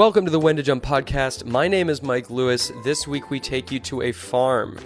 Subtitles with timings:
[0.00, 1.44] Welcome to the When to Jump podcast.
[1.44, 2.72] My name is Mike Lewis.
[2.84, 4.78] This week we take you to a farm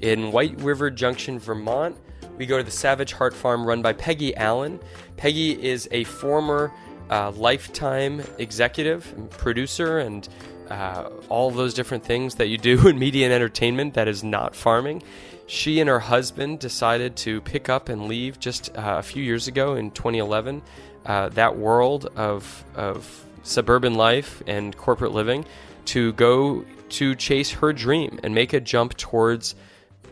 [0.00, 1.94] in White River Junction, Vermont.
[2.38, 4.80] We go to the Savage Hart Farm run by Peggy Allen.
[5.18, 6.72] Peggy is a former
[7.10, 10.26] uh, lifetime executive, and producer, and
[10.70, 14.56] uh, all those different things that you do in media and entertainment that is not
[14.56, 15.02] farming.
[15.48, 19.48] She and her husband decided to pick up and leave just uh, a few years
[19.48, 20.62] ago in 2011
[21.04, 25.44] uh, that world of, of suburban life and corporate living
[25.86, 29.54] to go to chase her dream and make a jump towards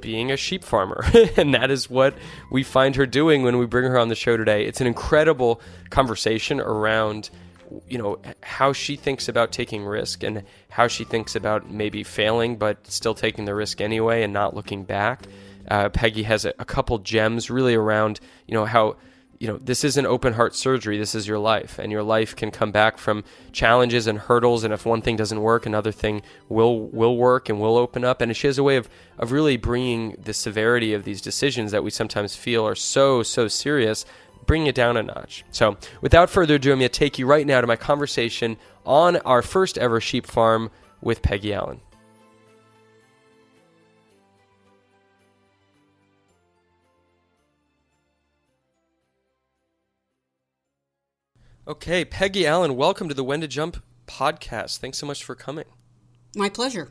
[0.01, 1.05] being a sheep farmer.
[1.37, 2.15] and that is what
[2.51, 4.65] we find her doing when we bring her on the show today.
[4.65, 7.31] It's an incredible conversation around
[7.89, 12.57] you know how she thinks about taking risk and how she thinks about maybe failing
[12.57, 15.23] but still taking the risk anyway and not looking back.
[15.69, 18.97] Uh, Peggy has a, a couple gems really around you know how
[19.41, 20.99] you know, this isn't open heart surgery.
[20.99, 24.65] This is your life, and your life can come back from challenges and hurdles.
[24.65, 28.21] And if one thing doesn't work, another thing will will work and will open up.
[28.21, 31.83] And she has a way of of really bringing the severity of these decisions that
[31.83, 34.05] we sometimes feel are so so serious,
[34.45, 35.43] bringing it down a notch.
[35.51, 39.17] So, without further ado, I'm going to take you right now to my conversation on
[39.19, 41.81] our first ever sheep farm with Peggy Allen.
[51.71, 54.79] Okay, Peggy Allen, welcome to the When to Jump podcast.
[54.79, 55.67] Thanks so much for coming.
[56.35, 56.91] My pleasure.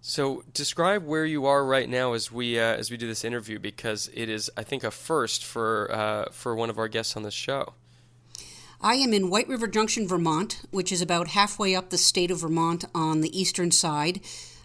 [0.00, 3.60] So, describe where you are right now as we uh, as we do this interview,
[3.60, 7.22] because it is, I think, a first for uh, for one of our guests on
[7.22, 7.74] this show.
[8.80, 12.40] I am in White River Junction, Vermont, which is about halfway up the state of
[12.40, 14.22] Vermont on the eastern side.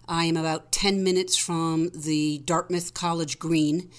[0.09, 3.91] I am about 10 minutes from the Dartmouth College Green,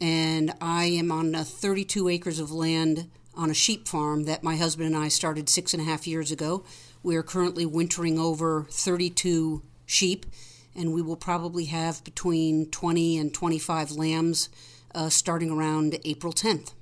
[0.00, 4.88] and I am on 32 acres of land on a sheep farm that my husband
[4.88, 6.64] and I started six and a half years ago.
[7.02, 10.26] We are currently wintering over 32 sheep,
[10.74, 14.48] and we will probably have between 20 and 25 lambs
[14.94, 16.72] uh, starting around April 10th.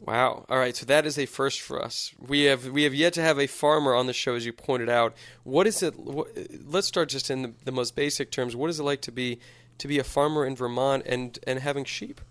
[0.00, 0.46] Wow!
[0.48, 2.14] All right, so that is a first for us.
[2.18, 4.88] We have we have yet to have a farmer on the show, as you pointed
[4.88, 5.14] out.
[5.44, 5.98] What is it?
[5.98, 6.28] What,
[6.66, 8.56] let's start just in the, the most basic terms.
[8.56, 9.40] What is it like to be
[9.76, 12.22] to be a farmer in Vermont and and having sheep?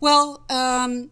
[0.00, 1.10] Well, um,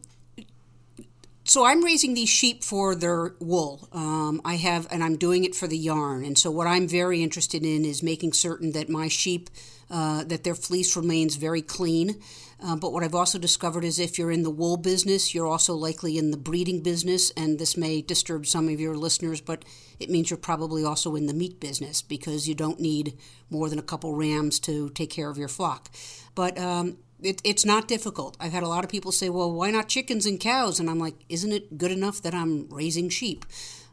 [1.46, 3.88] so I'm raising these sheep for their wool.
[3.92, 6.24] Um, I have, and I'm doing it for the yarn.
[6.24, 9.48] And so what I'm very interested in is making certain that my sheep,
[9.88, 12.20] uh, that their fleece remains very clean.
[12.60, 15.74] Uh, but what I've also discovered is if you're in the wool business, you're also
[15.74, 19.64] likely in the breeding business, and this may disturb some of your listeners, but
[20.00, 23.16] it means you're probably also in the meat business because you don't need
[23.50, 25.90] more than a couple rams to take care of your flock.
[26.34, 28.36] But um, it, it's not difficult.
[28.38, 30.78] I've had a lot of people say, well, why not chickens and cows?
[30.78, 33.44] And I'm like, isn't it good enough that I'm raising sheep?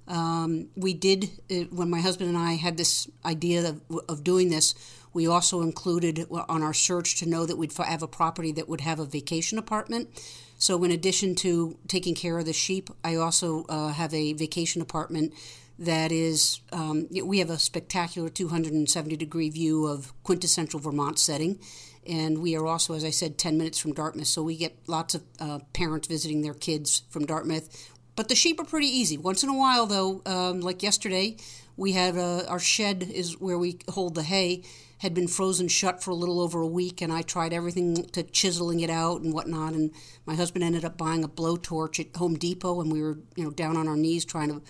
[0.08, 4.50] Um, we did, uh, when my husband and I had this idea of, of doing
[4.50, 4.76] this,
[5.14, 8.82] we also included on our search to know that we'd have a property that would
[8.82, 10.10] have a vacation apartment.
[10.58, 14.82] So, in addition to taking care of the sheep, I also uh, have a vacation
[14.82, 15.34] apartment
[15.78, 21.60] that is, um, we have a spectacular 270 degree view of quintessential Vermont setting
[22.08, 24.28] and we are also, as I said, 10 minutes from Dartmouth.
[24.28, 27.92] So we get lots of uh, parents visiting their kids from Dartmouth.
[28.16, 29.18] But the sheep are pretty easy.
[29.18, 31.38] Once in a while, though, um, like yesterday,
[31.76, 34.64] we had uh, our shed is where we hold the hay
[35.04, 38.24] had been frozen shut for a little over a week, and I tried everything to
[38.24, 39.74] chiseling it out and whatnot.
[39.74, 39.92] And
[40.26, 43.52] my husband ended up buying a blowtorch at Home Depot, and we were you know
[43.52, 44.62] down on our knees trying to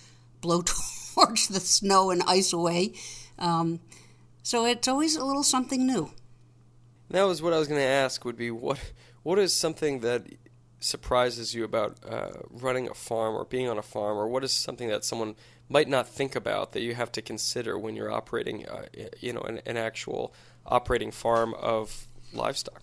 [0.42, 2.94] blowtorch the snow and ice away.
[3.38, 3.80] Um,
[4.42, 6.10] so it's always a little something new.
[7.14, 8.26] That was what I was going to ask.
[8.26, 8.80] Would be what
[9.22, 10.26] what is something that
[10.80, 14.52] surprises you about uh, running a farm or being on a farm, or what is
[14.52, 15.36] something that someone
[15.70, 18.88] might not think about that you have to consider when you're operating, uh,
[19.20, 20.34] you know, an, an, actual
[20.66, 22.82] operating farm of livestock?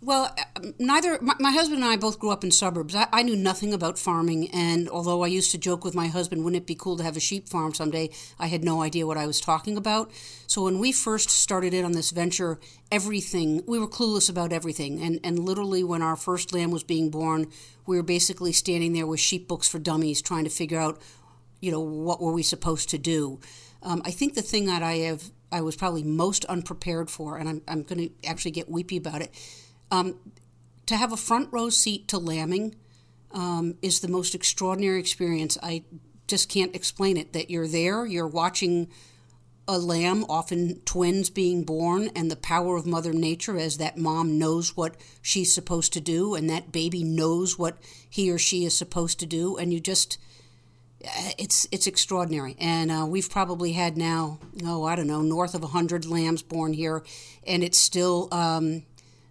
[0.00, 2.94] Well, uh, neither my, my, husband and I both grew up in suburbs.
[2.94, 6.44] I, I, knew nothing about farming, and although I used to joke with my husband,
[6.44, 9.16] "Wouldn't it be cool to have a sheep farm someday?" I had no idea what
[9.16, 10.12] I was talking about.
[10.46, 12.60] So when we first started in on this venture,
[12.92, 17.10] everything we were clueless about everything, and and literally when our first lamb was being
[17.10, 17.50] born,
[17.84, 21.00] we were basically standing there with sheep books for dummies, trying to figure out,
[21.60, 23.40] you know, what were we supposed to do.
[23.82, 27.48] Um, I think the thing that I have I was probably most unprepared for, and
[27.48, 29.34] I'm I'm going to actually get weepy about it
[29.90, 30.16] um,
[30.86, 32.74] to have a front row seat to lambing
[33.32, 35.58] um, is the most extraordinary experience.
[35.62, 35.84] I
[36.26, 37.32] just can't explain it.
[37.32, 38.88] That you're there, you're watching
[39.66, 44.38] a lamb, often twins being born, and the power of Mother Nature as that mom
[44.38, 47.76] knows what she's supposed to do, and that baby knows what
[48.08, 50.18] he or she is supposed to do, and you just.
[51.38, 55.62] It's it's extraordinary, and uh, we've probably had now oh I don't know north of
[55.62, 57.04] hundred lambs born here,
[57.46, 58.82] and it's still um,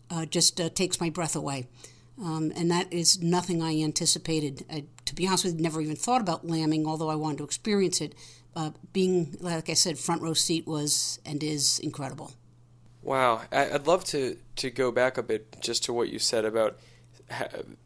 [0.10, 1.68] uh, just uh, takes my breath away.
[2.20, 4.66] Um, and that is nothing I anticipated.
[4.72, 7.44] I, to be honest with you, never even thought about lambing, although I wanted to
[7.44, 8.16] experience it.
[8.56, 12.32] Uh, being, like I said, front row seat was and is incredible.
[13.04, 16.80] Wow, I'd love to to go back a bit just to what you said about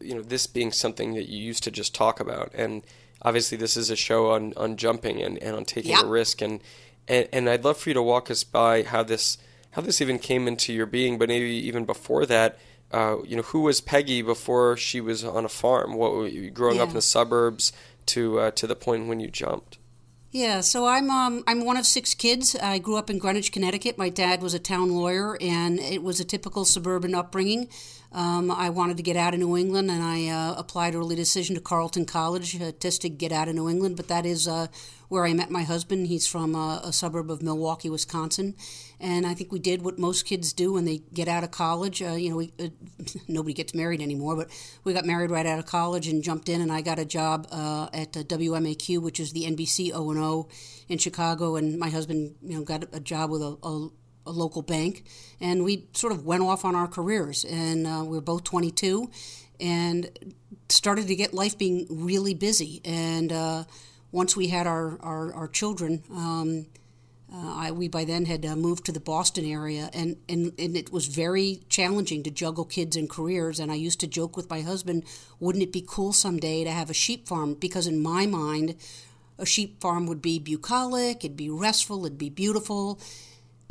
[0.00, 2.82] you know this being something that you used to just talk about, and
[3.20, 6.60] obviously this is a show on on jumping and, and on taking a risk, and,
[7.06, 9.38] and and I'd love for you to walk us by how this
[9.72, 12.58] how this even came into your being, but maybe even before that.
[12.90, 15.94] Uh, you know, who was Peggy before she was on a farm?
[15.94, 16.82] What growing yeah.
[16.82, 17.72] up in the suburbs
[18.06, 19.78] to uh, to the point when you jumped?
[20.30, 22.56] Yeah, so I'm um, I'm one of six kids.
[22.56, 23.98] I grew up in Greenwich, Connecticut.
[23.98, 27.68] My dad was a town lawyer, and it was a typical suburban upbringing.
[28.12, 31.54] Um, I wanted to get out of New England, and I uh, applied early decision
[31.54, 33.96] to Carleton College uh, just to get out of New England.
[33.96, 34.66] But that is uh,
[35.08, 36.08] where I met my husband.
[36.08, 38.54] He's from a, a, suburb of Milwaukee, Wisconsin,
[39.00, 42.02] and I think we did what most kids do when they get out of college.
[42.02, 42.68] Uh, you know, we, uh,
[43.28, 44.50] nobody gets married anymore, but
[44.84, 47.46] we got married right out of college and jumped in, and I got a job
[47.50, 50.48] uh, at uh, WMAQ, which is the NBC O and O
[50.86, 53.88] in Chicago, and my husband, you know, got a job with a, a
[54.26, 55.04] a local bank,
[55.40, 57.44] and we sort of went off on our careers.
[57.44, 59.10] And uh, we were both 22,
[59.60, 60.34] and
[60.68, 62.80] started to get life being really busy.
[62.84, 63.64] And uh,
[64.10, 66.66] once we had our, our, our children, um,
[67.34, 70.76] uh, I, we by then had uh, moved to the Boston area, and, and, and
[70.76, 73.58] it was very challenging to juggle kids and careers.
[73.58, 75.04] And I used to joke with my husband,
[75.40, 77.54] wouldn't it be cool someday to have a sheep farm?
[77.54, 78.76] Because in my mind,
[79.38, 83.00] a sheep farm would be bucolic, it'd be restful, it'd be beautiful.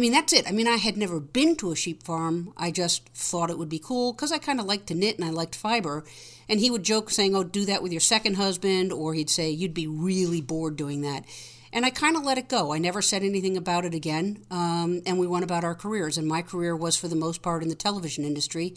[0.02, 0.50] I mean, that's it.
[0.50, 2.56] I mean, I had never been to a sheep farm.
[2.58, 5.24] I just thought it would be cool because I kind of liked to knit and
[5.24, 6.04] I liked fiber.
[6.50, 8.92] And he would joke saying, Oh, do that with your second husband.
[8.92, 11.26] Or he'd say, You'd be really bored doing that.
[11.72, 12.74] And I kind of let it go.
[12.74, 14.44] I never said anything about it again.
[14.50, 16.18] Um, and we went about our careers.
[16.18, 18.74] And my career was, for the most part, in the television industry.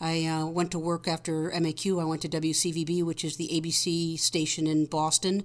[0.00, 2.00] I uh, went to work after MAQ.
[2.00, 5.44] I went to WCVB, which is the ABC station in Boston.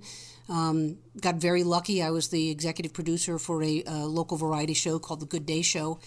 [0.50, 2.02] Um, got very lucky.
[2.02, 5.62] I was the executive producer for a, a, local variety show called The Good Day
[5.62, 6.00] Show.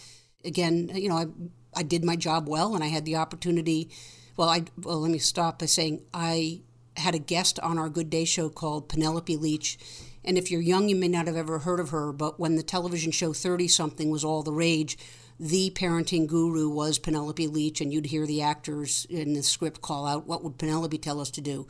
[0.44, 1.26] Again, you know, I,
[1.74, 3.88] I did my job well, and I had the opportunity.
[4.36, 6.62] Well, I well, let me stop by saying I
[6.96, 9.78] had a guest on our Good Day Show called Penelope Leach.
[10.24, 12.62] And if you're young, you may not have ever heard of her, but when the
[12.62, 14.96] television show 30 something was all the rage,
[15.42, 20.06] the parenting guru was Penelope Leach, and you'd hear the actors in the script call
[20.06, 21.66] out, What would Penelope tell us to do?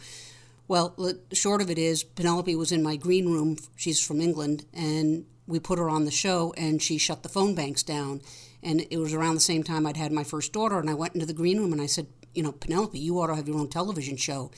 [0.68, 0.94] Well,
[1.32, 3.56] short of it is, Penelope was in my green room.
[3.74, 7.54] She's from England, and we put her on the show, and she shut the phone
[7.54, 8.20] banks down.
[8.62, 11.14] And it was around the same time I'd had my first daughter, and I went
[11.14, 13.58] into the green room and I said, You know, Penelope, you ought to have your
[13.58, 14.50] own television show.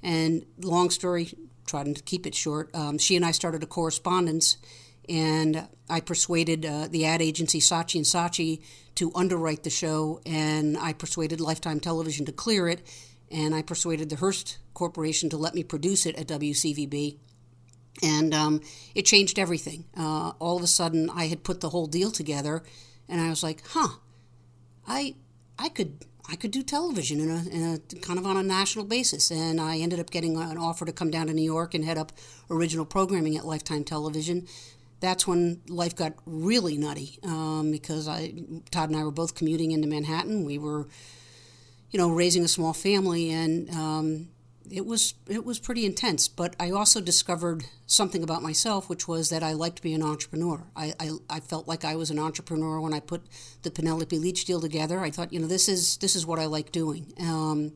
[0.00, 1.32] And long story,
[1.66, 4.58] trying to keep it short, um, she and I started a correspondence,
[5.08, 8.62] and I persuaded uh, the ad agency Saatchi and Saatchi
[8.96, 12.82] to underwrite the show, and I persuaded Lifetime Television to clear it
[13.30, 17.18] and I persuaded the Hearst Corporation to let me produce it at WCVB.
[18.02, 18.60] And um,
[18.94, 19.84] it changed everything.
[19.96, 22.62] Uh, all of a sudden, I had put the whole deal together,
[23.08, 23.96] and I was like, "Huh,
[24.86, 25.16] I,
[25.58, 28.86] I could, I could do television in a, in a kind of on a national
[28.86, 31.84] basis." And I ended up getting an offer to come down to New York and
[31.84, 32.12] head up
[32.48, 34.46] original programming at Lifetime Television
[35.00, 38.34] that's when life got really nutty um, because I,
[38.70, 40.44] Todd and I were both commuting into Manhattan.
[40.44, 40.88] We were
[41.90, 44.28] you know, raising a small family, and um,
[44.70, 46.28] it was it was pretty intense.
[46.28, 50.64] But I also discovered something about myself, which was that I liked being an entrepreneur.
[50.76, 53.22] I, I, I felt like I was an entrepreneur when I put
[53.62, 55.00] the Penelope Leach deal together.
[55.00, 57.12] I thought, you know, this is this is what I like doing.
[57.20, 57.72] Um,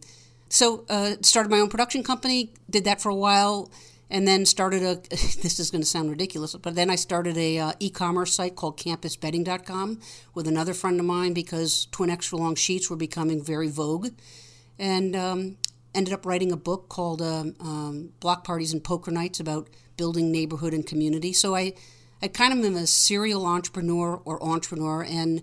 [0.48, 2.52] so uh, started my own production company.
[2.70, 3.70] Did that for a while.
[4.10, 4.94] And then started a
[5.42, 8.78] this is going to sound ridiculous but then i started a uh, e-commerce site called
[8.78, 9.98] campusbedding.com
[10.34, 14.08] with another friend of mine because twin extra long sheets were becoming very vogue.
[14.78, 15.56] And um,
[15.94, 20.32] ended up writing a book called um, um, block parties and poker nights about building
[20.32, 21.32] neighborhood and community.
[21.32, 21.74] So i
[22.22, 25.42] i kind of am a serial entrepreneur or entrepreneur and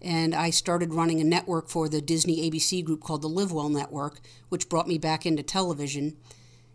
[0.00, 3.70] and I started running a network for the Disney ABC group called the Live Well
[3.70, 4.20] Network,
[4.50, 6.18] which brought me back into television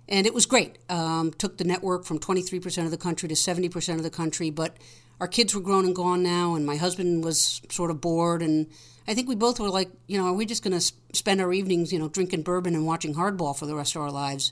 [0.09, 0.79] and it was great.
[0.89, 4.75] Um, took the network from 23% of the country to 70% of the country, but
[5.21, 8.67] our kids were grown and gone now, and my husband was sort of bored, and
[9.07, 11.53] I think we both were like, you know, are we just going to spend our
[11.53, 14.51] evenings, you know, drinking bourbon and watching hardball for the rest of our lives?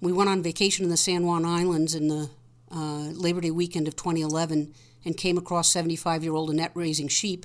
[0.00, 2.30] We went on vacation in the San Juan Islands in the
[2.70, 4.72] uh, Labor Day weekend of 2011
[5.04, 7.44] and came across 75 year old Annette raising sheep.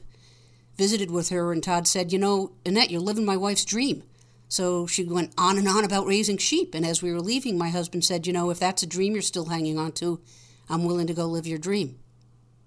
[0.77, 4.03] Visited with her, and Todd said, You know, Annette, you're living my wife's dream.
[4.47, 6.75] So she went on and on about raising sheep.
[6.75, 9.21] And as we were leaving, my husband said, You know, if that's a dream you're
[9.21, 10.21] still hanging on to,
[10.69, 11.99] I'm willing to go live your dream.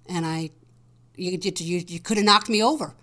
[0.07, 0.51] And I,
[1.15, 2.95] you, you, you could have knocked me over.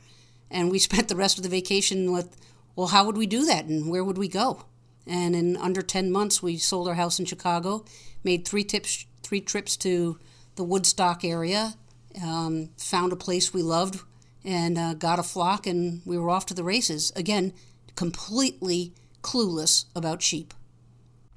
[0.52, 2.38] And we spent the rest of the vacation with,
[2.76, 4.66] well, how would we do that and where would we go?
[5.08, 7.86] And in under 10 months, we sold our house in Chicago,
[8.24, 10.20] made three, tips, three trips to
[10.56, 11.76] the Woodstock area,
[12.24, 14.00] um, found a place we loved,
[14.44, 17.12] and uh, got a flock, and we were off to the races.
[17.16, 17.54] Again,
[17.96, 20.54] completely clueless about sheep.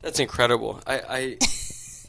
[0.03, 0.81] That's incredible.
[0.87, 1.38] I, I,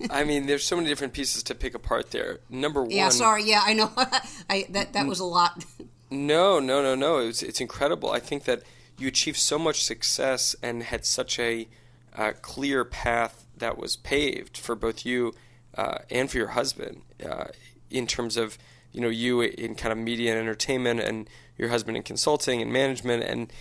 [0.21, 2.39] I mean, there's so many different pieces to pick apart there.
[2.49, 2.91] Number one.
[2.91, 3.43] Yeah, sorry.
[3.43, 3.91] Yeah, I know.
[4.49, 5.65] I that that was a lot.
[6.11, 7.17] No, no, no, no.
[7.19, 8.11] It's it's incredible.
[8.11, 8.63] I think that
[8.97, 11.67] you achieved so much success and had such a
[12.15, 15.33] uh, clear path that was paved for both you
[15.77, 17.45] uh, and for your husband uh,
[17.89, 18.57] in terms of
[18.91, 22.71] you know you in kind of media and entertainment and your husband in consulting and
[22.71, 23.51] management and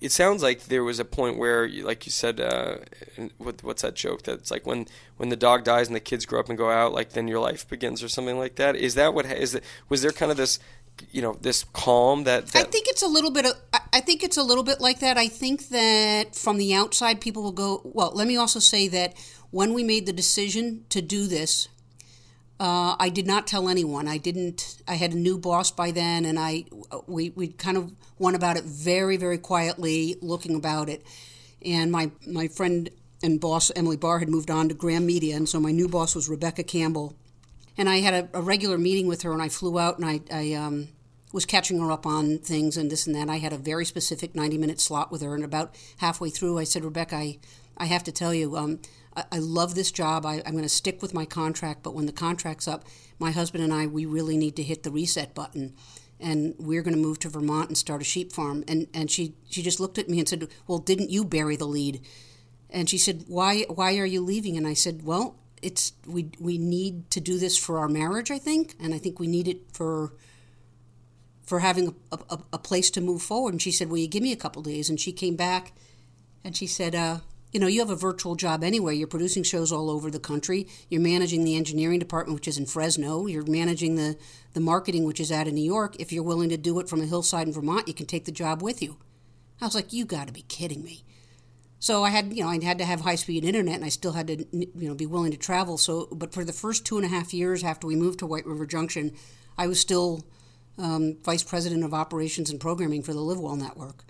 [0.00, 2.76] it sounds like there was a point where, like you said, uh,
[3.38, 4.22] what, what's that joke?
[4.22, 4.86] That's like when
[5.16, 7.40] when the dog dies and the kids grow up and go out, like then your
[7.40, 8.76] life begins or something like that.
[8.76, 9.64] Is that what is it?
[9.88, 10.58] Was there kind of this,
[11.10, 12.66] you know, this calm that, that?
[12.66, 13.52] I think it's a little bit of.
[13.92, 15.18] I think it's a little bit like that.
[15.18, 17.82] I think that from the outside, people will go.
[17.84, 19.14] Well, let me also say that
[19.50, 21.68] when we made the decision to do this,
[22.60, 24.06] uh, I did not tell anyone.
[24.06, 24.82] I didn't.
[24.86, 26.64] I had a new boss by then, and I
[27.06, 31.04] we we kind of went about it very very quietly, looking about it.
[31.64, 32.90] And my my friend
[33.22, 36.14] and boss Emily Barr had moved on to Graham Media, and so my new boss
[36.14, 37.16] was Rebecca Campbell.
[37.76, 40.20] And I had a, a regular meeting with her, and I flew out, and I,
[40.30, 40.88] I um,
[41.32, 43.28] was catching her up on things and this and that.
[43.28, 46.64] I had a very specific ninety minute slot with her, and about halfway through, I
[46.64, 47.38] said, Rebecca, I
[47.76, 48.56] I have to tell you.
[48.56, 48.78] Um,
[49.16, 50.26] I, I love this job.
[50.26, 52.84] I, I'm going to stick with my contract, but when the contract's up,
[53.18, 55.74] my husband and I, we really need to hit the reset button.
[56.20, 58.64] And we're going to move to Vermont and start a sheep farm.
[58.68, 61.66] And, and she, she just looked at me and said, Well, didn't you bury the
[61.66, 62.00] lead?
[62.70, 64.56] And she said, Why, why are you leaving?
[64.56, 68.38] And I said, Well, it's we we need to do this for our marriage, I
[68.38, 70.12] think, and I think we need it for
[71.42, 73.54] for having a, a, a place to move forward.
[73.54, 75.72] And she said, "Will you give me a couple days?" And she came back,
[76.44, 77.18] and she said, uh,
[77.54, 78.96] you know, you have a virtual job anyway.
[78.96, 80.66] You're producing shows all over the country.
[80.90, 83.26] You're managing the engineering department, which is in Fresno.
[83.26, 84.18] You're managing the,
[84.54, 85.94] the marketing, which is out in New York.
[86.00, 88.32] If you're willing to do it from a hillside in Vermont, you can take the
[88.32, 88.96] job with you.
[89.60, 91.04] I was like, you got to be kidding me.
[91.78, 94.12] So I had, you know, I had to have high speed internet, and I still
[94.12, 95.78] had to, you know, be willing to travel.
[95.78, 98.46] So, but for the first two and a half years after we moved to White
[98.46, 99.14] River Junction,
[99.56, 100.24] I was still
[100.76, 104.04] um, vice president of operations and programming for the Live Well Network.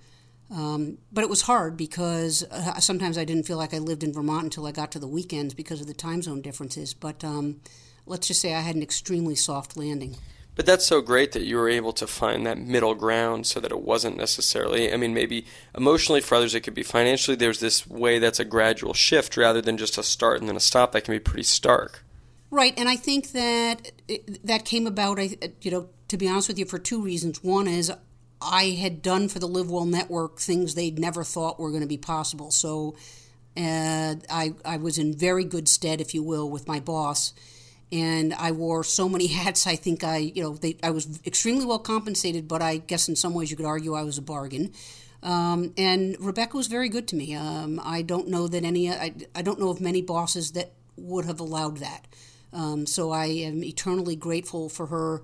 [0.50, 4.12] Um, but it was hard because uh, sometimes I didn't feel like I lived in
[4.12, 6.94] Vermont until I got to the weekends because of the time zone differences.
[6.94, 7.60] But um,
[8.06, 10.16] let's just say I had an extremely soft landing.
[10.56, 13.72] But that's so great that you were able to find that middle ground so that
[13.72, 15.46] it wasn't necessarily, I mean, maybe
[15.76, 17.36] emotionally for others it could be financially.
[17.36, 20.60] There's this way that's a gradual shift rather than just a start and then a
[20.60, 22.04] stop that can be pretty stark.
[22.50, 23.90] Right, and I think that
[24.44, 27.42] that came about, I you know, to be honest with you, for two reasons.
[27.42, 27.90] One is
[28.44, 31.88] I had done for the Live Well Network things they'd never thought were going to
[31.88, 32.50] be possible.
[32.50, 32.94] So
[33.56, 37.32] uh, I, I was in very good stead, if you will, with my boss.
[37.92, 39.66] And I wore so many hats.
[39.66, 43.16] I think I, you know, they, I was extremely well compensated, but I guess in
[43.16, 44.72] some ways you could argue I was a bargain.
[45.22, 47.34] Um, and Rebecca was very good to me.
[47.34, 51.24] Um, I don't know that any, I, I don't know of many bosses that would
[51.24, 52.06] have allowed that.
[52.52, 55.22] Um, so I am eternally grateful for her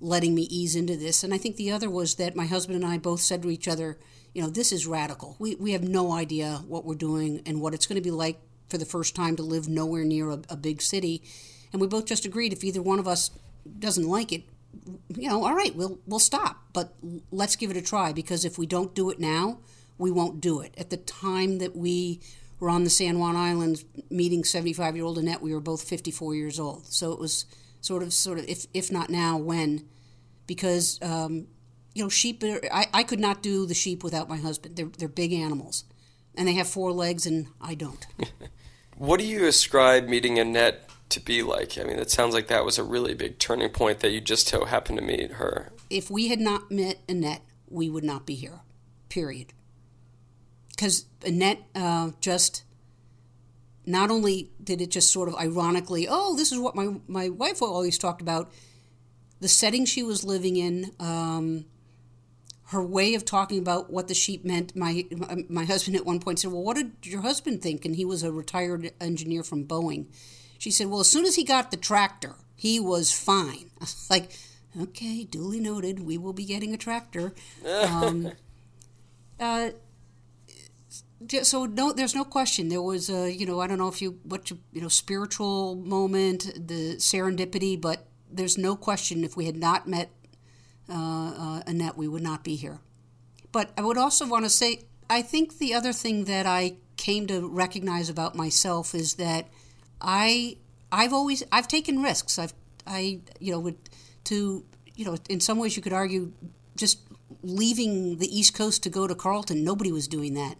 [0.00, 1.24] letting me ease into this.
[1.24, 3.68] And I think the other was that my husband and I both said to each
[3.68, 3.98] other,
[4.34, 5.36] you know, this is radical.
[5.38, 8.38] We, we have no idea what we're doing and what it's going to be like
[8.68, 11.22] for the first time to live nowhere near a, a big city.
[11.72, 13.30] And we both just agreed if either one of us
[13.78, 14.44] doesn't like it,
[15.08, 16.64] you know, all right, we'll we'll stop.
[16.72, 16.92] But
[17.30, 19.58] let's give it a try because if we don't do it now,
[19.98, 20.74] we won't do it.
[20.76, 22.20] At the time that we
[22.60, 26.34] were on the San Juan Islands meeting 75 year old Annette, we were both 54
[26.34, 26.86] years old.
[26.86, 27.46] So it was
[27.86, 29.86] sort of, sort of, if, if not now, when?
[30.46, 31.46] Because, um,
[31.94, 34.76] you know, sheep, are, I, I could not do the sheep without my husband.
[34.76, 35.84] They're, they're big animals
[36.36, 38.06] and they have four legs and I don't.
[38.96, 41.78] what do you ascribe meeting Annette to be like?
[41.78, 44.48] I mean, it sounds like that was a really big turning point that you just
[44.48, 45.72] so happened to meet her.
[45.88, 48.60] If we had not met Annette, we would not be here,
[49.08, 49.52] period.
[50.68, 52.64] Because Annette uh, just
[53.86, 57.62] not only did it just sort of ironically, oh, this is what my, my wife
[57.62, 58.52] always talked about,
[59.40, 61.66] the setting she was living in, um,
[62.70, 64.74] her way of talking about what the sheep meant.
[64.74, 65.06] My
[65.48, 68.22] my husband at one point said, "Well, what did your husband think?" And he was
[68.22, 70.06] a retired engineer from Boeing.
[70.58, 74.10] She said, "Well, as soon as he got the tractor, he was fine." I was
[74.10, 74.32] like,
[74.80, 76.00] "Okay, duly noted.
[76.00, 78.32] We will be getting a tractor." um,
[79.38, 79.70] uh,
[81.42, 82.68] so no, there's no question.
[82.68, 85.76] There was a, you know, I don't know if you what you, you know, spiritual
[85.76, 90.10] moment, the serendipity, but there's no question if we had not met
[90.88, 92.80] uh, uh, Annette, we would not be here.
[93.50, 97.26] But I would also want to say, I think the other thing that I came
[97.28, 99.48] to recognize about myself is that
[100.00, 100.58] I
[100.92, 102.38] I've always I've taken risks.
[102.38, 102.54] I've
[102.86, 103.76] I you know would
[104.24, 106.32] to you know in some ways you could argue
[106.76, 107.00] just
[107.42, 109.64] leaving the East Coast to go to Carleton.
[109.64, 110.56] Nobody was doing that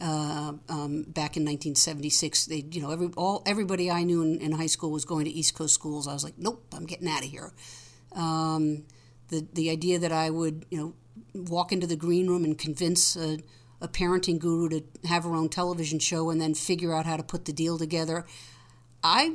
[0.00, 2.46] uh, um, back in 1976.
[2.46, 5.30] They you know every all everybody I knew in, in, high school was going to
[5.30, 6.06] East Coast schools.
[6.06, 7.52] I was like, nope, I'm getting out of here.
[8.12, 8.84] Um,
[9.28, 10.94] the the idea that I would you know
[11.34, 13.38] walk into the green room and convince a,
[13.80, 17.22] a parenting guru to have her own television show and then figure out how to
[17.22, 18.24] put the deal together.
[19.02, 19.34] I,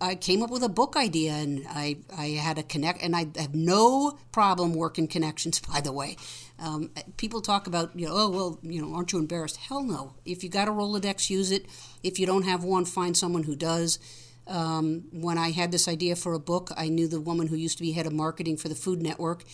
[0.00, 3.26] I, came up with a book idea and I I had a connect and I
[3.36, 5.60] have no problem working connections.
[5.72, 6.16] By the way,
[6.58, 9.56] um, people talk about you know oh well you know aren't you embarrassed?
[9.56, 10.14] Hell no.
[10.24, 11.66] If you got a Rolodex, use it.
[12.02, 13.98] If you don't have one, find someone who does.
[14.46, 17.76] Um, when I had this idea for a book, I knew the woman who used
[17.78, 19.44] to be head of marketing for the Food Network.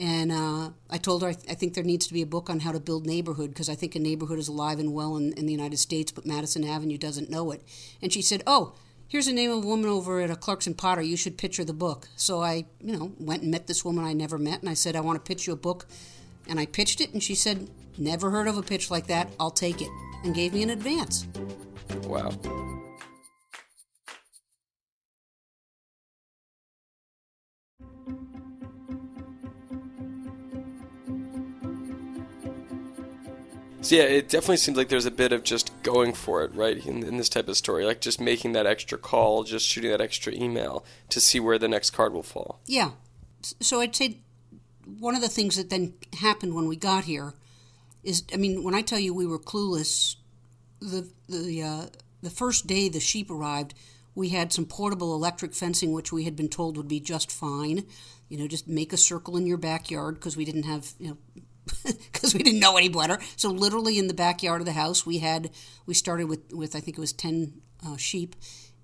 [0.00, 2.48] And uh, I told her I, th- I, think there needs to be a book
[2.48, 5.34] on how to build neighborhood because I think a neighborhood is alive and well in,
[5.34, 7.62] in the United States, but Madison Avenue doesn't know it.
[8.00, 8.72] And she said, Oh,
[9.08, 11.02] here's the name of a woman over at a Clarkson Potter.
[11.02, 12.08] You should pitch her the book.
[12.16, 14.96] So I, you know, went and met this woman I never met, and I said,
[14.96, 15.86] I want to pitch you a book.
[16.48, 19.28] And I pitched it, and she said, Never heard of a pitch like that.
[19.38, 19.90] I'll take it.
[20.24, 21.26] And gave me an advance.
[22.04, 22.30] Wow.
[33.82, 36.84] So yeah, it definitely seems like there's a bit of just going for it, right?
[36.84, 40.02] In, in, this type of story, like just making that extra call, just shooting that
[40.02, 42.60] extra email to see where the next card will fall.
[42.66, 42.90] Yeah.
[43.60, 44.18] So I'd say
[44.98, 47.32] one of the things that then happened when we got here
[48.02, 50.16] is, I mean, when I tell you we were clueless,
[50.80, 51.86] the the uh,
[52.22, 53.74] the first day the sheep arrived,
[54.14, 57.86] we had some portable electric fencing, which we had been told would be just fine.
[58.28, 61.42] You know, just make a circle in your backyard because we didn't have you know
[61.84, 63.18] because we didn't know any better.
[63.36, 65.50] So literally in the backyard of the house, we had
[65.86, 68.36] we started with with I think it was ten uh, sheep,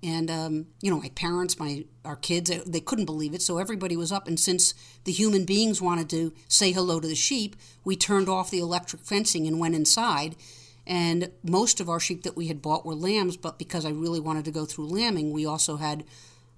[0.03, 3.41] and um, you know my parents, my our kids, they couldn't believe it.
[3.41, 7.15] So everybody was up, and since the human beings wanted to say hello to the
[7.15, 10.35] sheep, we turned off the electric fencing and went inside.
[10.89, 14.21] And most of our sheep that we had bought were lambs, but because I really
[14.21, 16.05] wanted to go through lambing, we also had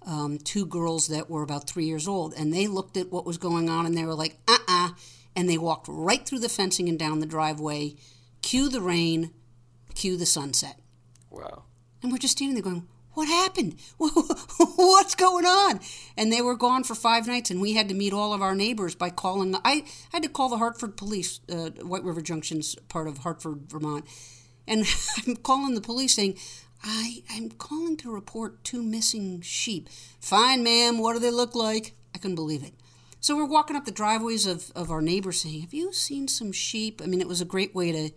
[0.06, 3.40] um, two girls that were about three years old, and they looked at what was
[3.40, 4.88] going on and they were like, uh uh-uh.
[4.88, 4.94] uh
[5.36, 7.96] and they walked right through the fencing and down the driveway.
[8.42, 9.32] Cue the rain,
[9.96, 10.80] cue the sunset.
[11.30, 11.64] Wow.
[12.02, 13.76] And we're just standing there going, What happened?
[13.98, 15.80] What's going on?
[16.18, 18.56] And they were gone for five nights, and we had to meet all of our
[18.56, 19.56] neighbors by calling.
[19.64, 24.06] I had to call the Hartford Police, uh, White River Junction's part of Hartford, Vermont.
[24.68, 24.86] And
[25.28, 26.38] I'm calling the police saying,
[26.84, 29.90] I, I'm calling to report two missing sheep.
[30.20, 30.98] Fine, ma'am.
[31.00, 31.96] What do they look like?
[32.16, 32.74] I couldn't believe it.
[33.22, 36.52] So we're walking up the driveways of, of our neighbors saying, Have you seen some
[36.54, 37.02] sheep?
[37.04, 38.12] I mean, it was a great way to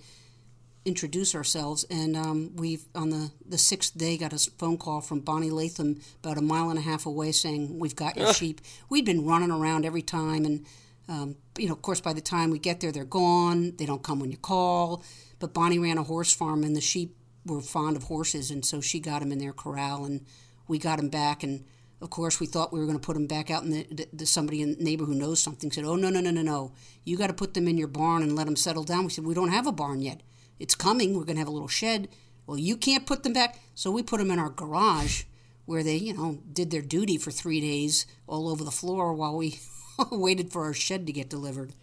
[0.84, 1.84] introduce ourselves.
[1.90, 6.00] And um, we, on the, the sixth day, got a phone call from Bonnie Latham
[6.22, 8.60] about a mile and a half away saying, We've got your sheep.
[8.88, 10.44] We'd been running around every time.
[10.44, 10.66] And,
[11.08, 13.74] um, you know, of course, by the time we get there, they're gone.
[13.76, 15.02] They don't come when you call.
[15.40, 18.52] But Bonnie ran a horse farm, and the sheep were fond of horses.
[18.52, 20.24] And so she got them in their corral, and
[20.68, 21.42] we got them back.
[21.42, 21.64] And
[22.02, 24.26] of course, we thought we were going to put them back out in the, the,
[24.26, 26.72] somebody in the neighbor who knows something said, "Oh no, no, no, no, no!
[27.04, 29.24] You got to put them in your barn and let them settle down." We said,
[29.24, 30.20] "We don't have a barn yet.
[30.58, 31.14] It's coming.
[31.14, 32.08] We're going to have a little shed."
[32.46, 35.22] Well, you can't put them back, so we put them in our garage,
[35.64, 39.36] where they, you know, did their duty for three days all over the floor while
[39.36, 39.60] we
[40.10, 41.72] waited for our shed to get delivered.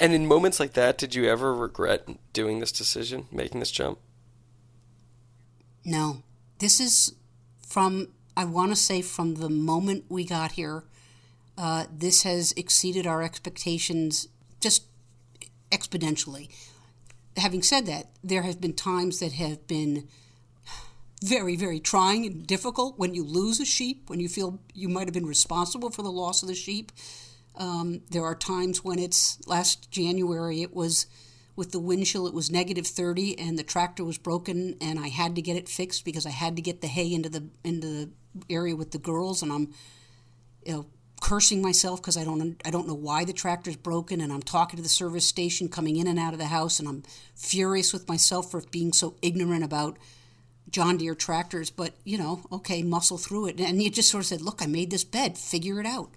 [0.00, 4.00] And in moments like that, did you ever regret doing this decision, making this jump?
[5.84, 6.24] No.
[6.58, 7.14] This is
[7.66, 10.84] from, I want to say, from the moment we got here.
[11.58, 14.28] Uh, this has exceeded our expectations
[14.60, 14.84] just
[15.70, 16.48] exponentially.
[17.36, 20.08] Having said that, there have been times that have been
[21.22, 25.06] very, very trying and difficult when you lose a sheep, when you feel you might
[25.06, 26.92] have been responsible for the loss of the sheep.
[27.56, 31.06] Um, there are times when it's last January, it was
[31.56, 35.08] with the wind chill, it was negative 30 and the tractor was broken and I
[35.08, 37.86] had to get it fixed because I had to get the hay into the into
[37.86, 38.10] the
[38.48, 39.72] area with the girls and I'm
[40.64, 40.86] you know
[41.20, 44.76] cursing myself because I don't I don't know why the tractor's broken and I'm talking
[44.76, 47.02] to the service station coming in and out of the house and I'm
[47.34, 49.98] furious with myself for being so ignorant about
[50.70, 54.28] John Deere tractors but you know okay muscle through it and you just sort of
[54.28, 56.10] said look I made this bed figure it out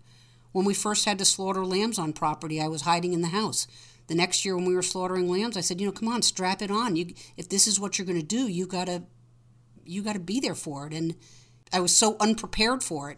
[0.51, 3.67] when we first had to slaughter lambs on property I was hiding in the house
[4.07, 6.61] the next year when we were slaughtering lambs, I said, you know, come on, strap
[6.61, 6.95] it on.
[6.95, 9.03] You, if this is what you're going to do, you gotta,
[9.85, 10.93] you gotta be there for it.
[10.93, 11.15] And
[11.73, 13.17] I was so unprepared for it.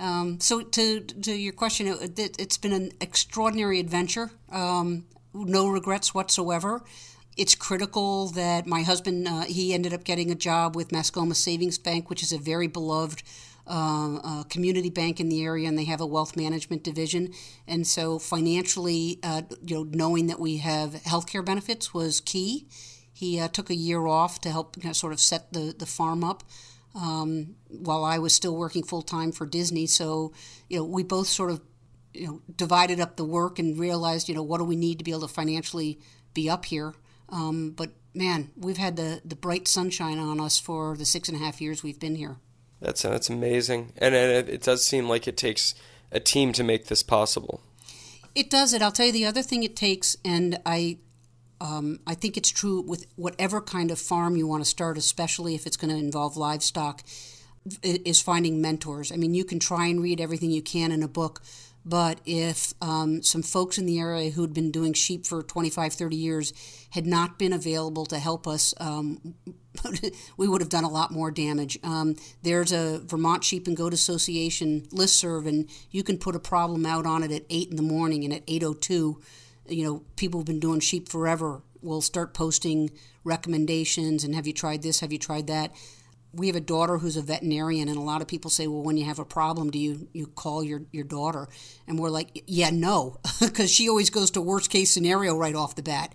[0.00, 4.30] Um, so to to your question, it, has been an extraordinary adventure.
[4.50, 6.82] Um, no regrets whatsoever.
[7.36, 11.78] It's critical that my husband uh, he ended up getting a job with Mascoma Savings
[11.78, 13.22] Bank, which is a very beloved
[13.68, 17.32] uh, a community bank in the area, and they have a wealth management division.
[17.66, 22.66] And so, financially, uh, you know, knowing that we have healthcare benefits was key.
[23.12, 25.86] He uh, took a year off to help you know, sort of set the, the
[25.86, 26.44] farm up
[26.98, 29.86] um, while I was still working full time for Disney.
[29.86, 30.32] So,
[30.68, 31.60] you know, we both sort of
[32.12, 35.04] you know divided up the work and realized, you know, what do we need to
[35.04, 36.00] be able to financially
[36.34, 36.94] be up here.
[37.28, 41.40] Um, but man, we've had the, the bright sunshine on us for the six and
[41.40, 42.36] a half years we've been here.
[42.80, 45.74] That's that's amazing, and, and it, it does seem like it takes
[46.12, 47.60] a team to make this possible.
[48.34, 48.82] It does it.
[48.82, 50.98] I'll tell you the other thing it takes, and I,
[51.60, 55.54] um, I think it's true with whatever kind of farm you want to start, especially
[55.54, 57.02] if it's going to involve livestock,
[57.82, 59.12] is finding mentors.
[59.12, 61.42] I mean, you can try and read everything you can in a book,
[61.84, 66.16] but if um, some folks in the area who'd been doing sheep for 25, 30
[66.16, 66.52] years
[66.90, 69.34] had not been available to help us, um,
[70.36, 71.78] we would have done a lot more damage.
[71.82, 76.84] Um, there's a Vermont Sheep and Goat Association listserv, and you can put a problem
[76.86, 79.16] out on it at 8 in the morning, and at 8.02,
[79.68, 82.90] you know, people who've been doing sheep forever will start posting
[83.24, 85.72] recommendations and have you tried this, have you tried that
[86.32, 88.96] we have a daughter who's a veterinarian, and a lot of people say, "Well, when
[88.96, 91.48] you have a problem, do you you call your your daughter?"
[91.86, 95.74] And we're like, "Yeah, no," because she always goes to worst case scenario right off
[95.74, 96.14] the bat.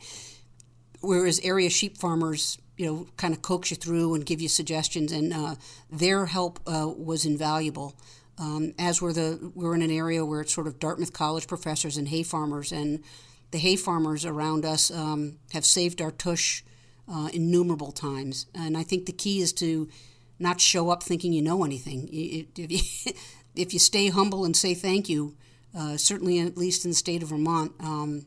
[1.02, 5.12] Whereas area sheep farmers, you know, kind of coax you through and give you suggestions,
[5.12, 5.56] and uh,
[5.92, 7.96] their help uh, was invaluable.
[8.38, 11.98] Um, as we're the we're in an area where it's sort of Dartmouth College professors
[11.98, 13.04] and hay farmers, and
[13.54, 16.64] the hay farmers around us um, have saved our tush
[17.08, 18.48] uh, innumerable times.
[18.54, 19.88] And I think the key is to
[20.40, 22.10] not show up thinking you know anything.
[22.12, 23.14] If you,
[23.56, 25.38] if you stay humble and say thank you,
[25.78, 28.26] uh, certainly at least in the state of Vermont, um,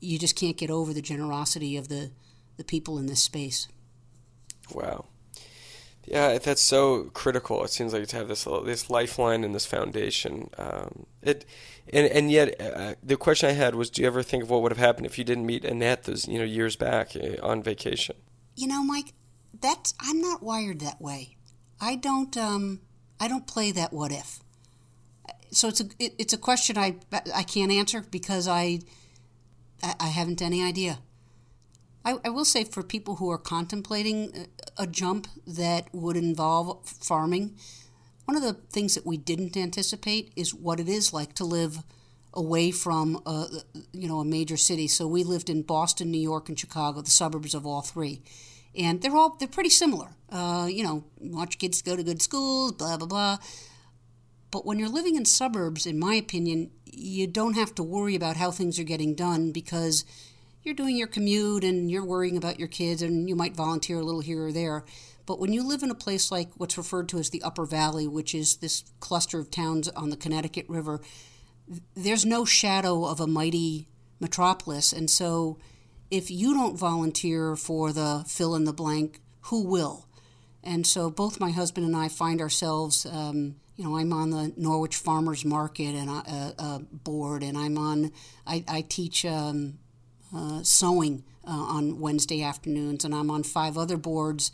[0.00, 2.10] you just can't get over the generosity of the,
[2.56, 3.68] the people in this space.
[4.72, 5.04] Wow.
[6.04, 7.62] Yeah, that's so critical.
[7.64, 10.50] It seems like to have this this lifeline and this foundation.
[10.58, 11.44] Um, it,
[11.92, 14.62] and and yet uh, the question I had was, do you ever think of what
[14.62, 17.62] would have happened if you didn't meet Annette those you know years back uh, on
[17.62, 18.16] vacation?
[18.56, 19.12] You know, Mike,
[19.60, 21.36] that's I'm not wired that way.
[21.80, 22.80] I don't um
[23.20, 24.40] I don't play that what if.
[25.52, 26.96] So it's a it, it's a question I
[27.34, 28.80] I can't answer because I,
[30.00, 30.98] I haven't any idea.
[32.04, 37.56] I, I will say for people who are contemplating a jump that would involve farming,
[38.24, 41.82] one of the things that we didn't anticipate is what it is like to live
[42.34, 43.46] away from a,
[43.92, 44.88] you know a major city.
[44.88, 48.22] So we lived in Boston, New York, and Chicago, the suburbs of all three,
[48.76, 50.08] and they're all they're pretty similar.
[50.30, 53.38] Uh, you know, watch kids go to good schools, blah blah blah.
[54.50, 58.36] But when you're living in suburbs, in my opinion, you don't have to worry about
[58.36, 60.04] how things are getting done because
[60.62, 64.04] you're doing your commute and you're worrying about your kids and you might volunteer a
[64.04, 64.84] little here or there.
[65.26, 68.06] But when you live in a place like what's referred to as the Upper Valley,
[68.06, 71.00] which is this cluster of towns on the Connecticut River,
[71.94, 73.88] there's no shadow of a mighty
[74.20, 74.92] metropolis.
[74.92, 75.58] And so
[76.10, 80.06] if you don't volunteer for the fill in the blank, who will?
[80.62, 84.52] And so both my husband and I find ourselves, um, you know, I'm on the
[84.56, 88.12] Norwich Farmers Market and uh, uh, board, and I'm on,
[88.46, 89.78] I, I teach um,
[90.34, 94.52] uh, sewing uh, on Wednesday afternoons, and I'm on five other boards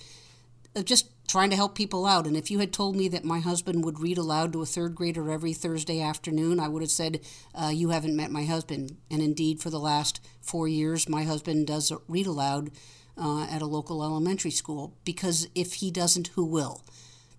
[0.74, 2.26] of just trying to help people out.
[2.26, 4.94] And if you had told me that my husband would read aloud to a third
[4.94, 7.20] grader every Thursday afternoon, I would have said,
[7.54, 8.96] uh, You haven't met my husband.
[9.10, 12.70] And indeed, for the last four years, my husband does read aloud
[13.16, 16.82] uh, at a local elementary school because if he doesn't, who will?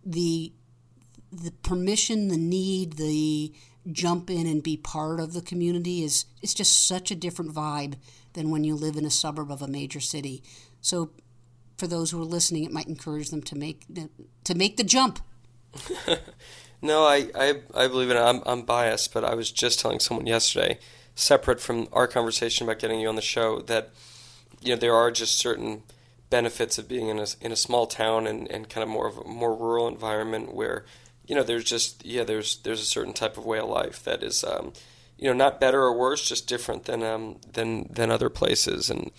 [0.05, 0.53] The
[1.31, 3.53] the permission, the need, the
[3.91, 7.95] jump in and be part of the community is it's just such a different vibe
[8.33, 10.43] than when you live in a suburb of a major city.
[10.81, 11.11] So
[11.77, 13.85] for those who are listening, it might encourage them to make
[14.43, 15.19] to make the jump.
[16.81, 18.21] no, I, I, I believe in it.
[18.21, 20.79] I'm, I'm biased, but I was just telling someone yesterday,
[21.15, 23.91] separate from our conversation about getting you on the show, that
[24.61, 25.83] you know there are just certain
[26.29, 29.17] benefits of being in a in a small town and, and kind of more of
[29.17, 30.85] a more rural environment where
[31.29, 34.23] you know there's just yeah there's there's a certain type of way of life that
[34.23, 34.73] is um,
[35.17, 38.89] you know not better or worse just different than um, than than other places.
[38.89, 39.11] And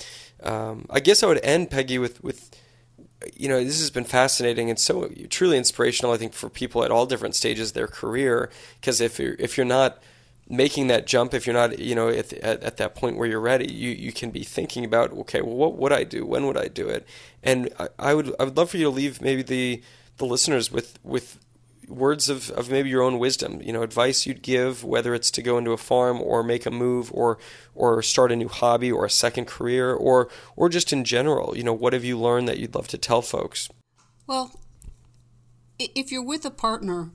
[0.42, 2.51] um, I guess I would end Peggy with with
[3.37, 6.90] you know this has been fascinating and so truly inspirational I think for people at
[6.90, 8.51] all different stages of their career.
[8.81, 10.03] Because if you're if you're not
[10.49, 13.38] making that jump if you're not you know at, at, at, that point where you're
[13.38, 16.27] ready you, you can be thinking about okay well what would I do?
[16.27, 17.07] When would I do it?
[17.40, 19.81] And I, I would I would love for you to leave maybe the
[20.16, 21.38] the listeners with with
[21.90, 25.42] words of, of maybe your own wisdom, you know, advice you'd give, whether it's to
[25.42, 27.38] go into a farm or make a move or
[27.74, 31.62] or start a new hobby or a second career or or just in general, you
[31.62, 33.68] know, what have you learned that you'd love to tell folks?
[34.26, 34.53] Well,
[35.79, 37.11] if you're with a partner,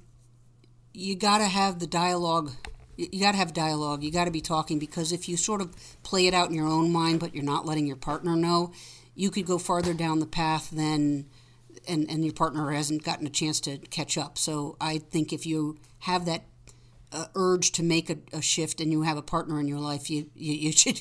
[0.93, 2.51] you got to have the dialogue.
[2.97, 4.03] You got to have dialogue.
[4.03, 6.67] You got to be talking because if you sort of play it out in your
[6.67, 8.71] own mind, but you're not letting your partner know,
[9.13, 11.25] you could go farther down the path than
[11.87, 14.37] and, and your partner hasn't gotten a chance to catch up.
[14.37, 16.45] So I think if you have that
[17.11, 20.09] uh, urge to make a, a, shift and you have a partner in your life,
[20.09, 20.99] you, you, you should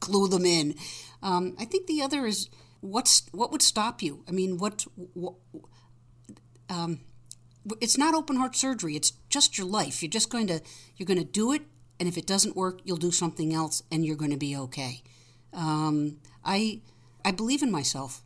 [0.00, 0.74] clue them in.
[1.22, 2.48] Um, I think the other is
[2.80, 4.24] what's what would stop you?
[4.28, 5.34] I mean, what, what
[6.68, 7.00] um,
[7.80, 8.96] it's not open heart surgery.
[8.96, 10.02] It's just your life.
[10.02, 10.60] You're just going to
[10.96, 11.62] you're going to do it,
[11.98, 15.02] and if it doesn't work, you'll do something else, and you're going to be okay.
[15.52, 16.80] Um, I
[17.24, 18.22] I believe in myself.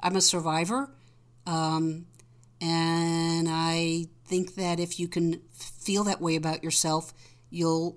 [0.00, 0.90] I'm a survivor.
[1.48, 2.04] Um,
[2.60, 7.14] and I think that if you can feel that way about yourself,
[7.48, 7.96] you'll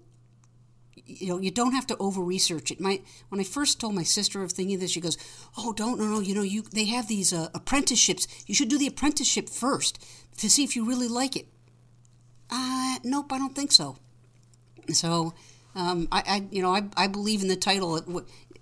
[0.96, 2.80] you know you don't have to over research it.
[2.80, 5.18] My when i first told my sister of thinking this she goes
[5.58, 8.26] oh don't no no you know you they have these uh, apprenticeships.
[8.48, 10.02] You should do the apprenticeship first
[10.38, 11.48] to see if you really like it.
[12.50, 13.98] Uh nope i don't think so.
[14.94, 15.34] So
[15.76, 18.00] um, I, I you know I, I believe in the title.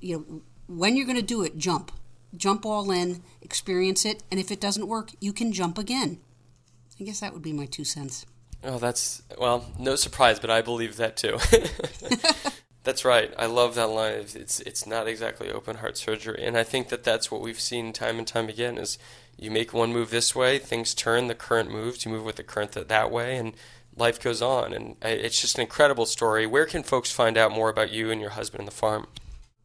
[0.01, 1.91] You know when you're going to do it jump
[2.35, 6.19] jump all in, experience it, and if it doesn't work, you can jump again.
[6.99, 8.25] I guess that would be my two cents.
[8.63, 11.37] Oh, that's well, no surprise, but I believe that too.
[12.83, 13.33] that's right.
[13.37, 14.25] I love that line.
[14.35, 17.93] It's it's not exactly open heart surgery, and I think that that's what we've seen
[17.93, 18.77] time and time again.
[18.77, 18.97] Is
[19.37, 21.27] you make one move this way, things turn.
[21.27, 23.53] The current moves, you move with the current that, that way, and
[23.95, 24.73] life goes on.
[24.73, 26.45] And it's just an incredible story.
[26.45, 29.07] Where can folks find out more about you and your husband and the farm?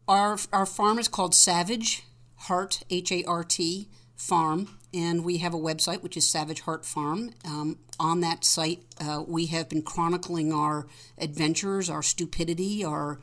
[0.06, 2.04] Our our farm is called Savage
[2.44, 6.84] Hart, H A R T, Farm, and we have a website which is Savage Hart
[6.84, 7.32] Farm.
[7.44, 10.86] Um, on that site, uh, we have been chronicling our
[11.18, 13.20] adventures, our stupidity, our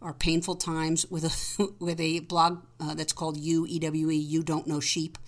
[0.00, 4.16] our painful times with a with a blog uh, that's called U E W E
[4.16, 5.18] You Don't Know Sheep.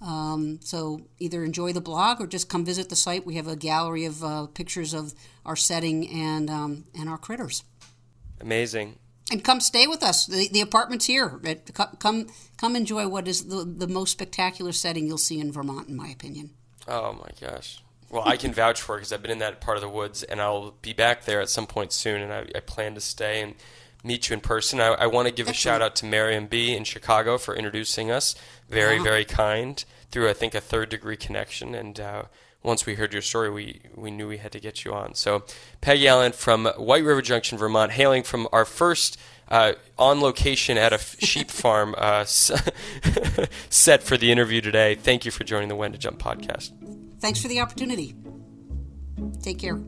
[0.00, 3.24] Um, so either enjoy the blog or just come visit the site.
[3.24, 7.62] We have a gallery of uh, pictures of our setting and um, and our critters.
[8.40, 8.98] Amazing
[9.30, 10.26] and come stay with us.
[10.26, 11.40] The, the apartment's here.
[11.98, 15.96] Come come enjoy what is the, the most spectacular setting you'll see in Vermont, in
[15.96, 16.50] my opinion.
[16.88, 17.82] Oh my gosh.
[18.08, 20.22] Well, I can vouch for it because I've been in that part of the woods,
[20.22, 23.42] and I'll be back there at some point soon, and I, I plan to stay
[23.42, 23.54] and
[24.04, 24.80] meet you in person.
[24.80, 25.56] I, I want to give Excellent.
[25.56, 28.36] a shout out to Marion B in Chicago for introducing us.
[28.68, 32.22] Very, very kind through I think a third degree connection, and uh,
[32.66, 35.14] once we heard your story, we, we knew we had to get you on.
[35.14, 35.44] So,
[35.80, 40.92] Peggy Allen from White River Junction, Vermont, hailing from our first uh, on location at
[40.92, 42.24] a sheep farm uh,
[43.70, 44.96] set for the interview today.
[44.96, 46.72] Thank you for joining the When to Jump podcast.
[47.20, 48.14] Thanks for the opportunity.
[49.42, 49.80] Take care.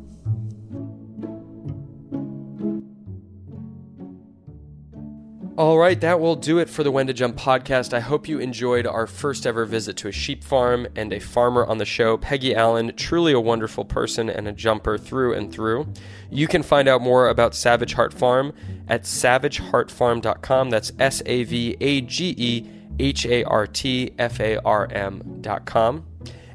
[5.59, 7.93] All right, that will do it for the When to Jump podcast.
[7.93, 11.67] I hope you enjoyed our first ever visit to a sheep farm and a farmer
[11.67, 15.93] on the show, Peggy Allen, truly a wonderful person and a jumper through and through.
[16.31, 18.53] You can find out more about Savage Hart Farm
[18.87, 20.71] at savagehartfarm.com.
[20.71, 26.08] That's S A V A G E H A R T F A R M.com.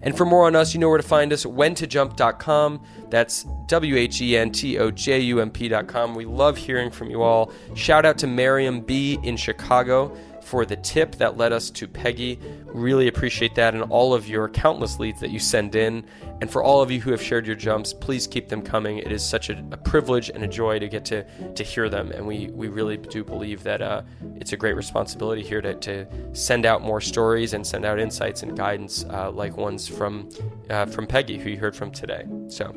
[0.04, 2.82] And for more on us, you know where to find us, whentojump.com.
[3.10, 6.14] That's W H E N T O J U M P.com.
[6.14, 7.52] We love hearing from you all.
[7.74, 10.16] Shout out to Mariam B in Chicago.
[10.54, 12.38] For the tip that led us to Peggy.
[12.68, 16.06] Really appreciate that and all of your countless leads that you send in.
[16.42, 19.00] And for all of you who have shared your jumps, please keep them coming.
[19.00, 21.24] It is such a, a privilege and a joy to get to,
[21.56, 22.12] to hear them.
[22.12, 24.04] And we, we really do believe that uh,
[24.36, 28.44] it's a great responsibility here to, to send out more stories and send out insights
[28.44, 30.30] and guidance uh, like ones from,
[30.70, 32.28] uh, from Peggy, who you heard from today.
[32.50, 32.76] So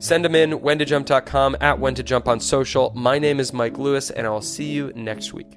[0.00, 2.90] send them in, whentojump.com, at when to jump on social.
[2.96, 5.56] My name is Mike Lewis, and I'll see you next week.